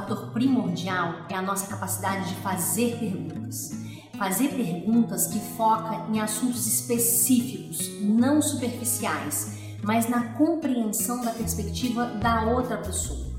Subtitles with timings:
[0.00, 3.72] primordial é a nossa capacidade de fazer perguntas.
[4.18, 12.42] Fazer perguntas que foca em assuntos específicos, não superficiais, mas na compreensão da perspectiva da
[12.44, 13.34] outra pessoa.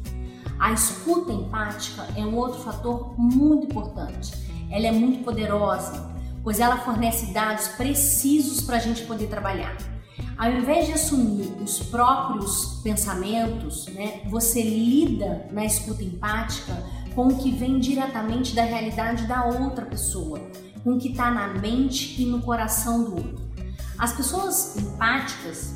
[0.60, 4.34] A escuta empática é um outro fator muito importante.
[4.70, 6.14] Ela é muito poderosa,
[6.44, 9.95] pois ela fornece dados precisos para a gente poder trabalhar.
[10.38, 16.84] Ao invés de assumir os próprios pensamentos, né, você lida na escuta empática
[17.14, 20.40] com o que vem diretamente da realidade da outra pessoa,
[20.84, 23.46] com o que está na mente e no coração do outro.
[23.98, 25.74] As pessoas empáticas,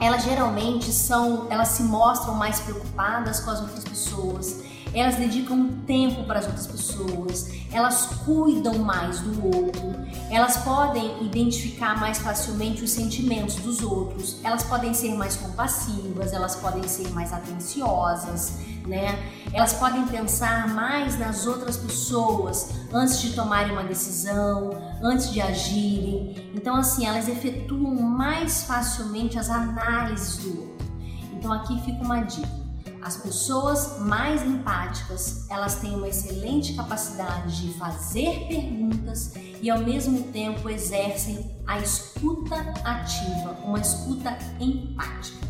[0.00, 6.24] elas geralmente são, elas se mostram mais preocupadas com as outras pessoas, elas dedicam tempo
[6.24, 9.94] para as outras pessoas, elas cuidam mais do outro,
[10.30, 16.54] elas podem identificar mais facilmente os sentimentos dos outros, elas podem ser mais compassivas, elas
[16.56, 19.18] podem ser mais atenciosas, né?
[19.52, 24.70] Elas podem pensar mais nas outras pessoas antes de tomarem uma decisão,
[25.02, 26.50] antes de agirem.
[26.54, 30.86] Então, assim, elas efetuam mais facilmente as análises do outro.
[31.32, 32.63] Então, aqui fica uma dica
[33.04, 40.22] as pessoas mais empáticas, elas têm uma excelente capacidade de fazer perguntas e ao mesmo
[40.32, 45.46] tempo exercem a escuta ativa, uma escuta empática.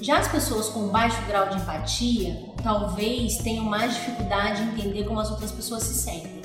[0.00, 5.20] Já as pessoas com baixo grau de empatia, talvez tenham mais dificuldade em entender como
[5.20, 6.40] as outras pessoas se sentem.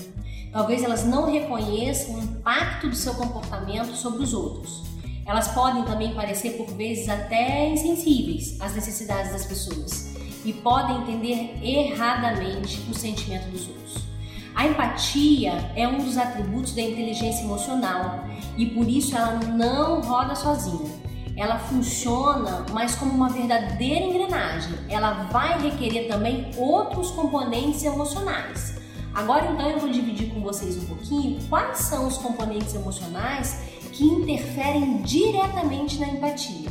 [0.51, 4.83] Talvez elas não reconheçam o impacto do seu comportamento sobre os outros.
[5.25, 10.11] Elas podem também parecer por vezes até insensíveis às necessidades das pessoas
[10.43, 14.11] e podem entender erradamente o sentimento dos outros.
[14.53, 18.25] A empatia é um dos atributos da inteligência emocional
[18.57, 20.91] e por isso ela não roda sozinha.
[21.37, 24.73] Ela funciona, mas como uma verdadeira engrenagem.
[24.89, 28.77] Ela vai requerer também outros componentes emocionais.
[29.13, 33.61] Agora então eu vou dividir com vocês um pouquinho quais são os componentes emocionais
[33.91, 36.69] que interferem diretamente na empatia.